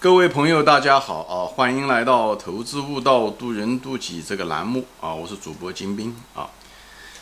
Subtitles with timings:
[0.00, 1.44] 各位朋友，大家好啊！
[1.44, 5.12] 欢迎来到《投资悟道，渡人渡己》这个栏目啊！
[5.12, 6.48] 我是主播金兵啊。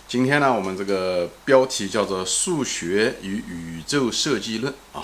[0.06, 5.03] 今天呢，我们这个标题叫做《数学与宇宙设计论》啊。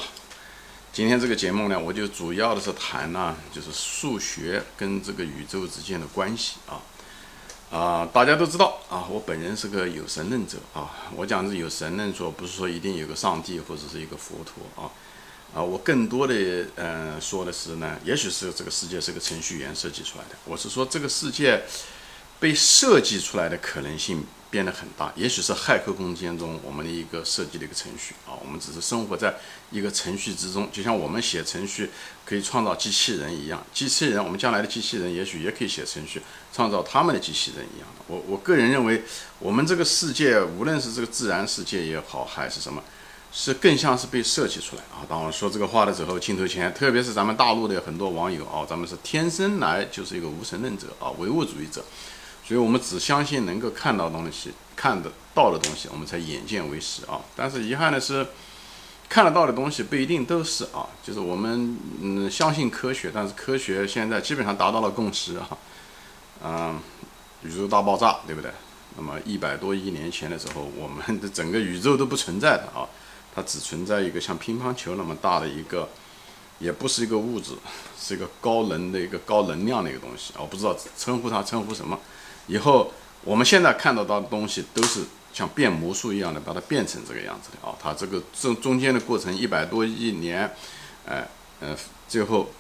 [0.92, 6.78] 今天这个节目呢，我就主要的是谈呢，就是数学跟这个宇宙之间的关系啊。
[7.76, 10.92] 啊，大家都知道啊，我本人是个有神论者啊。
[11.16, 14.86] 我讲是有神论说，不是说一定有个上帝或者是一个佛陀啊。
[15.52, 16.34] 啊，我更多的
[16.76, 20.36] 嗯说的是呢，也许是这个世界是个程序员设计出来的。
[20.44, 21.62] 我是说这个世界
[22.40, 28.34] 被设计出来的可能性变得很大，也许是骇客空间中我们的一个设计的一个程序啊。
[28.44, 29.34] 我们只是生活在
[29.70, 31.90] 一个程序之中，就像我们写程序
[32.26, 36.20] 可以创造机器人一样，机器人我们将来的机器人也许也可以写程序
[36.52, 38.04] 创造他们的机器人一样的。
[38.08, 39.04] 我我个人认为，
[39.38, 42.82] 我们这个世界无论是这个自然世界也好，还是什么。
[43.36, 45.02] 是更像是被设计出来啊！
[45.08, 51.84] 当我说这个话的时候，镜头前，特别是咱们大陆的很多网友啊，咱们是天生来就是一个无神论者啊，唯物主义者，
[52.46, 57.20] 所以我们只相信能够看到东西、看得到的东西，我们才眼见为实啊。
[57.34, 58.24] 但是遗憾的是，
[59.08, 65.48] 看得到的东西不一定都是啊，就是我们嗯相信科学，但是科学现在基本上达到了共识啊，
[66.44, 66.78] 嗯，
[67.42, 68.48] 宇宙大爆炸，对不对？
[68.96, 72.86] 那么一百多亿年前的时候，我们的整个宇宙都不存在的啊。
[73.34, 75.88] 它只存在一个像乒乓球那么大的一个，
[76.58, 77.52] 也不是一个物质，
[77.98, 81.98] 是一个高能的一个高能量的一个东西我不知道称呼它称呼什么。
[82.46, 85.00] 以后我们现在看得到的东西都是
[85.32, 87.74] 像变魔术一样的把它变成这个样子的啊。
[87.82, 90.48] 它这个中中间的过程一百多亿年，
[91.06, 91.26] 哎
[91.60, 91.74] 呃，
[92.06, 92.50] 最后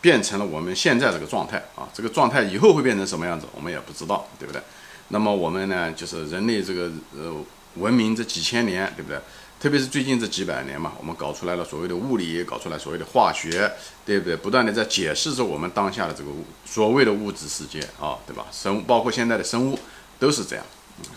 [0.00, 1.88] 变成了我们现在这个状态啊。
[1.94, 4.60] 这个状态以后会变成什么样子，我们也不知道，对不对？
[5.08, 7.32] 那么我们呢，就是人类这个呃
[7.76, 9.18] 文明这几千年，对不对？
[9.60, 13.72] 特别是最近这几百年嘛，我们搞出来了所谓的物理，搞出来所谓的化学，
[14.06, 14.36] 对不对？
[14.36, 16.30] 不断的在解释着我们当下的这个
[16.64, 18.46] 所谓的物质世界啊，对吧？
[18.52, 19.76] 生物包括现在的生物
[20.20, 20.64] 都是这样，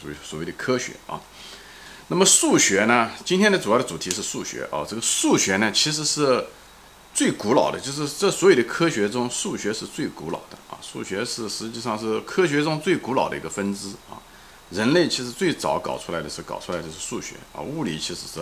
[0.01, 1.21] 所以所谓的科学啊。
[2.07, 3.11] 那么数学呢？
[3.23, 4.83] 今天的主要的主题是数学啊。
[4.89, 6.43] 这个数学呢，其实是
[7.13, 10.75] 最古老的，就是这所有的科学中，数学是最古老的啊。
[10.81, 14.17] 数学是实际上是科学中最古老的一个分支啊。
[14.71, 18.39] 人类其实最早搞出来的是搞出来的是数学啊，物理其实是，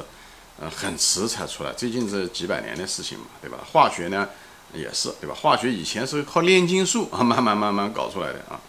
[0.59, 3.57] 呃，很迟才出来，最近这几百年的事情嘛，对吧？
[3.73, 4.29] 化学呢
[4.71, 5.35] 也是，对吧？
[5.35, 8.61] 化学以前是靠炼金术啊， 慢慢慢慢搞出来的啊，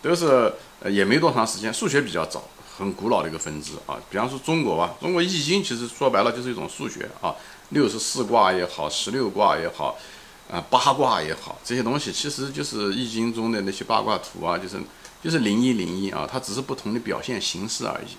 [0.00, 0.50] 都是
[0.80, 1.72] 呃也没多长时间。
[1.72, 2.42] 数学比较早，
[2.78, 4.00] 很古老的一个分支啊。
[4.08, 7.34] 比方说中国吧，中国易经其实说白了就是一种数学啊，
[7.68, 9.98] 六十四卦也好，十六卦也好，
[10.50, 14.80] 啊八卦也好，这些东西其实就是易经中的那些八卦图啊，就是。
[15.22, 18.16] 就是零一零一啊，它只是不同的表现形式而已。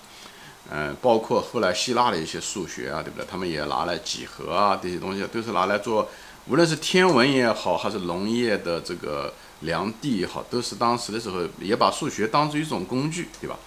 [0.70, 3.26] 嗯，包括后来希腊的一些数学啊，对不对？
[3.30, 6.08] 他们也拿来几何啊这些东西，都是拿来做，
[6.46, 13.58] 无论是天文也好，还是农业的这个量地也好，都是当时的时候也把数学当做一种工具，对吧？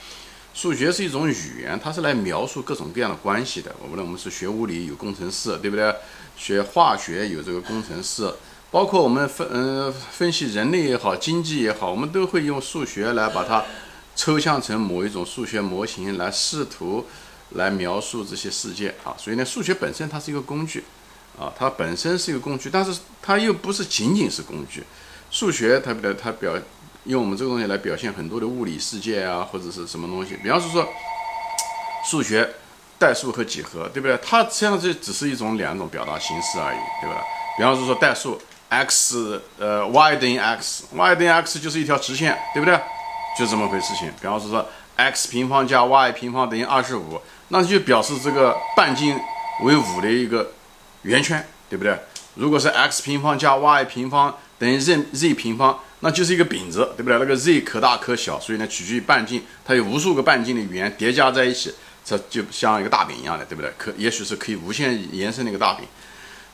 [0.55, 3.75] 数学是一种语言，它是来描述各种各样的关系的。
[3.87, 5.93] 无论我们是学物理有工程师，对不对？
[6.35, 8.33] 学化学有这个工程师。
[8.69, 13.63] 包括我们分嗯分析人类也好，经济也好，我们都会用数学来把它
[14.15, 17.05] 抽象成某一种数学模型，来试图
[17.51, 19.15] 来描述这些世界啊。
[19.17, 20.83] 所以呢，数学本身它是一个工具
[21.39, 24.83] 啊，它本身是一个工具，但是它又不是仅仅是工具。
[25.31, 26.53] 数学它表它表
[27.05, 30.35] 用我们这个东西来表现很多的物理世界啊，或者是什么东西。
[30.43, 30.85] 比方说，
[32.03, 32.53] 数学
[32.99, 34.19] 代数和几何，对不对？
[34.21, 37.23] 它实际上这只是一种两种表达形式而已，对吧？
[37.57, 38.37] 比方说说代数。
[38.69, 42.79] X 呃 y 等于 x，y 等于 x 就是一条直线，对不对？
[43.37, 44.11] 就这么回事情。
[44.19, 49.17] 比方说说 x 平方加 y 平方等于二十五，那就表示这个半径
[49.61, 50.51] 为五的一个
[51.03, 51.97] 圆圈，对不对？
[52.35, 57.17] 如果是 x 平方加 y 平方等于 z z 平方，那就是一个饼子，对不对？
[57.19, 61.73] 那个 z 可大可小，所以呢取决于半径，它有无数个半径的圆叠加在一起，
[62.03, 63.71] 这就像一个大饼一样的，对不对？
[63.77, 65.85] 可也许是可以无限延伸的一个大饼。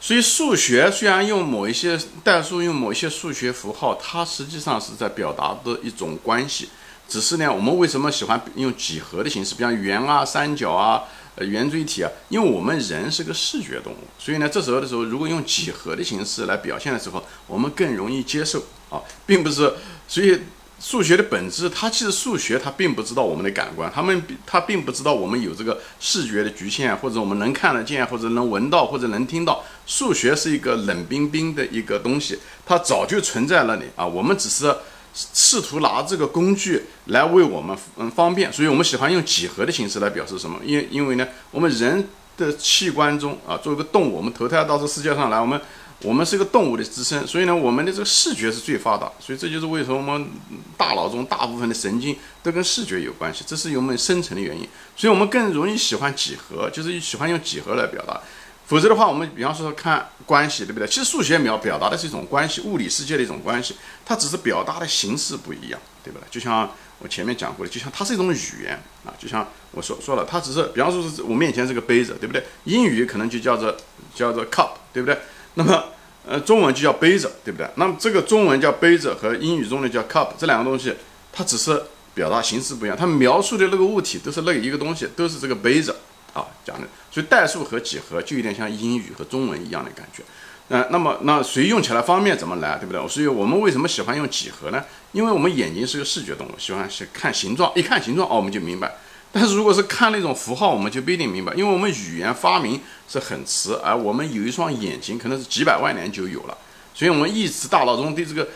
[0.04, 6.68] 所以数学虽然用某一些代数，用某一些数学符号，它实际上是在表达的一种关系。
[7.08, 11.04] 只是呢，我们为什么喜欢用几何的形式，比方圆啊、三角啊、
[11.36, 12.12] 呃圆锥体啊？
[12.28, 19.74] 因为我们人是个视觉动物，所以呢，这时候的时候，如果用几何的形式来表现的时候，我们更容易接受啊，并不是。
[20.06, 20.38] 所以。
[20.84, 29.64] 数学的本质，它其实数学它并不知道我们的感官，他们它并不知道我们有这个视觉的局限，或者我们能看得见，或者能闻到，或者能听到。
[29.88, 34.06] 数学是一个冷冰冰的一个东西，它早就存在那里啊。
[34.06, 34.76] 我们只是
[35.16, 40.60] 试图拿这个工具来为我们嗯方便，所以我们喜欢用几何的形式来表示什么？
[40.66, 45.62] 因因为呢，我们人的器官中啊，作为一个动物，我们投胎到这世界上来，我们。
[46.04, 50.30] 我们是一个动物的自身，所以呢，我们的这个视觉是最发达，所以这就是为什么我们
[50.78, 58.20] 大脑中大部分的神经都跟视觉有关系，这是我们生成的原因，所以我们更容易喜欢几何，就是喜欢用几何来表达。
[58.66, 60.88] 否则的话，我们比方说看关系，对不对？
[60.88, 63.76] 其实数学描表达的是一种关系，物理世界的一种关系，
[64.06, 66.24] 它只是表达的形式不一样，对不对？
[66.30, 72.44] 就像我前面讲过的，就像它是一种语言啊，就像我说说了，它只是比方说是我面前这个杯子，对不对？
[72.64, 73.76] 英语可能就叫做
[74.16, 75.18] 叫做 cup，对不对？
[75.56, 75.84] 那么
[76.26, 77.68] 呃，中文就叫杯子，对不对？
[77.76, 80.94] 那么这个中文叫杯子和英语中的叫 cup，这两个东西
[81.32, 81.84] 它只是
[82.14, 85.96] 表达形式不一样，它描述的那个物体都是那一个东西，都是这个杯子。
[86.34, 90.24] 啊，讲的，所以代数和几何就有点像英语和中文一样的感觉。
[90.70, 93.08] 那那么那谁用起来方便怎么来，对不对？
[93.08, 94.84] 所以我们为什么喜欢用几何呢？
[95.12, 98.96] 因为我们眼睛是个视觉动物，喜欢是看形状，一看形状哦，我们就明白。
[99.34, 106.58] 但是如果是看那种符号，我们就不一定明白，因为我们语言发明是很迟，而我们有一双眼睛，可能是几百万年就有了，
[106.94, 108.48] 所以我们一直大脑中对这个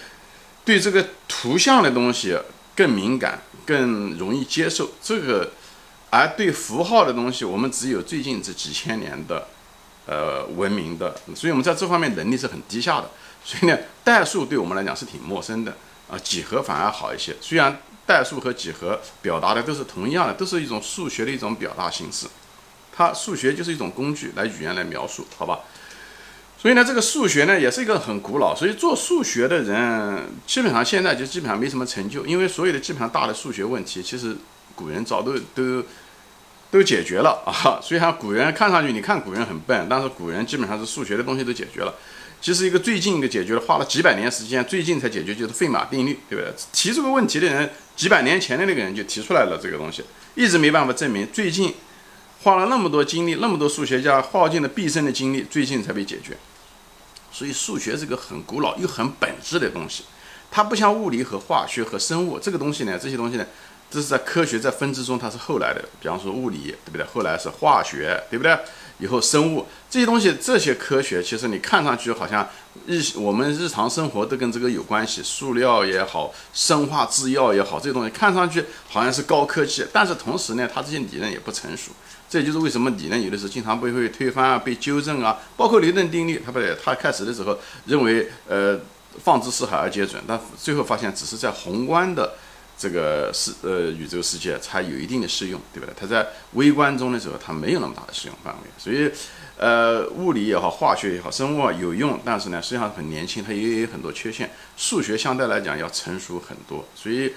[0.64, 2.38] 对这个图像的东西
[2.76, 5.52] 更敏感，更容易接受这个。
[6.10, 9.46] 而对符号的东西，我们只有最近这几千年的，
[10.06, 13.12] 呃，文明的，所以我们在这方面能力是很低下的。
[13.44, 15.76] 所以呢，代数对我们来讲是挺陌生的
[16.10, 17.36] 啊，几何反而好一些。
[17.42, 22.28] 虽然代数和几何表达的都是同样的，都是一种数学的一种表达形式，
[22.96, 25.60] 它数学就是一种工具来语言来描述，好吧？
[26.58, 34.36] 所以呢，这个数学呢也是一个很古老，所以做数学的人基本上现在就基本上没什么成就，因为所有的基本上大的数学问题其实。
[34.76, 35.84] 古人早都都
[36.70, 37.82] 都解决了啊！
[37.82, 41.96] 虽然古人看上去你看古人很笨，但是古人基本上是数学的东西都解决了。
[42.40, 46.54] 其实一个最近一个解决了，花了几百年时间，最近才解决就是费马定律，对不对？
[46.72, 50.04] 提这个问题的人，几百年前的那个人就提出来了这个东西，
[50.36, 51.28] 一直没办法证明。
[51.34, 51.74] 最近
[52.44, 56.38] 花了那么多精力，那么多数学家耗尽了毕生的精力，最近才被解决。
[57.32, 60.04] 所以数学是个很古老又很本质的东西，
[60.50, 63.46] 它不像物理和化学和生物这个东西呢，这些东西呢。
[63.90, 65.84] 这是在科学在分支中，它是后来的。
[66.02, 67.06] 比方说物理，对不对？
[67.06, 68.58] 后来是化学，对不对？
[69.00, 72.48] 以后生物这些东西，这些科学其实你看上去好像
[72.88, 81.92] 日我们日常生活都跟这个有关系，塑料也好，生化制药也好，这些东西看上去好像是高科技，但是同时呢，它这些理论也不成熟。
[82.28, 85.38] 这就是为什么理论有的时候经常被会推翻啊，被纠正啊。
[85.56, 88.80] 包括牛顿定律，它不对，它开始的时候认为呃
[89.24, 92.34] 放之四海而皆准，但最后发现只是在宏观的。
[92.78, 95.94] 这个世呃宇宙世界才有一定的适用，对不对？
[96.00, 98.70] 它在微观中的时候，它没有那么大的适用范围。
[98.78, 99.12] 所以，
[99.58, 104.52] 呃，物理也好，化学也好，生物有用，但是呢，实际上很年轻，它也有很多缺陷。
[104.78, 106.88] 数学相对来讲要成熟很多。
[106.96, 107.34] 所以，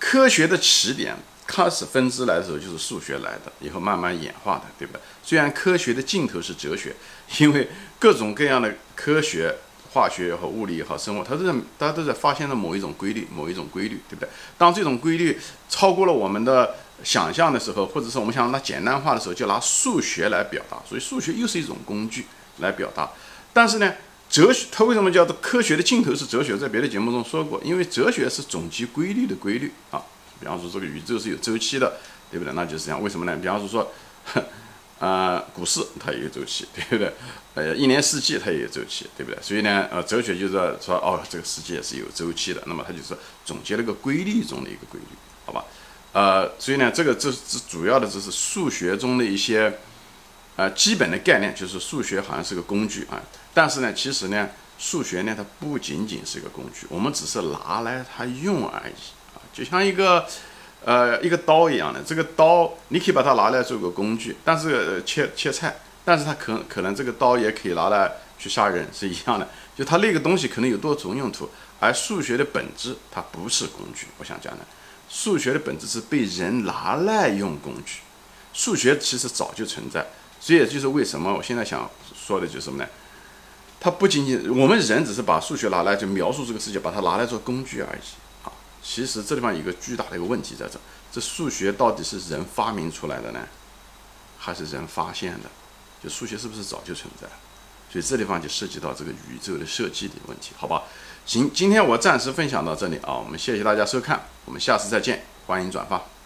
[0.00, 1.14] 科学的起点
[1.46, 5.00] 开始分支来的时候就是数学来的，以后慢慢演化的，对不对？
[5.22, 6.94] 虽然科学的尽头是哲学，
[7.38, 9.54] 因为各种各样的科学。
[9.92, 14.28] 化学也好，物理也好，生物，它都在，大家都在发现了某一种规律，某一种规律，对不对？
[14.56, 15.36] 当这种规律
[15.68, 20.80] 超过了我们的想象的时候，或者是我们想让它简单化的时候，就拿数学来表达。
[20.88, 22.26] 所以数学又是一种工具
[22.58, 23.10] 来表达。
[23.52, 23.92] 但是呢，
[24.28, 26.56] 哲学它为什么叫做科学的尽头是哲学？
[26.56, 30.00] 在别的节目中说过，因为哲学是总集规律的规律啊。
[30.38, 31.94] 比方说这个宇宙是有周期的，
[32.30, 32.54] 对不对？
[32.54, 33.02] 那就是这样。
[33.02, 33.36] 为什么呢？
[33.42, 33.92] 比方说说。
[35.00, 37.12] 啊，股市它也有周期， 对不对？
[37.54, 39.42] 呃，一年四季它也有周期，对不对？
[39.42, 42.62] 所以呢，呃，哲学就是说，哦，这个世界是有周期的。
[42.66, 45.64] 那么它就是总结了个规律中的一个规律，好吧？
[46.12, 49.78] 呃，所以呢，这个这这主要的就是数学中的一些
[50.56, 53.22] 呃基本的概念，就是数学好像是个工具啊。
[53.54, 58.92] 但是呢，其实呢，数学呢它不仅仅是一个工具，我们只是拿来它用而已
[59.34, 60.28] 啊，就像一个。
[60.84, 69.46] 呃，一个刀一样的，这个刀你可以把它拿来做个工具，但是切切菜，但是它可可能这个刀也可以拿来去杀人，是一样的。
[69.76, 74.06] 就它那个东西可能有多种用途，而数学的本质它不是工具。
[74.18, 74.60] 我想讲的，
[75.08, 78.00] 数学的本质是被人拿来用工具。
[78.52, 80.06] 数学其实早就存在，
[80.40, 82.88] 所以也就是为什么我现在想说的就是什么呢？
[83.78, 88.00] 它不仅仅我们人只是把数学拿来就描述这个世界，把它拿来做工具而已。
[88.82, 90.78] 其实这地方有一个巨大的一个问题在这，
[91.12, 93.40] 这数学到底是人发明出来的呢，
[94.38, 95.48] 还是人发现的？
[96.02, 97.26] 就数学是不是早就存在？
[97.92, 100.84] 所以这地方就涉及到这个宇宙的设计的问题，好吧？
[101.26, 106.19] 行，今天我暂时分享到这里啊，我们谢谢大家收看，我们下次再见，欢迎转发。